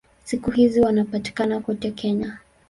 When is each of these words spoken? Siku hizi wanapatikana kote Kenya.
Siku 0.23 0.51
hizi 0.51 0.81
wanapatikana 0.81 1.59
kote 1.59 1.91
Kenya. 1.91 2.39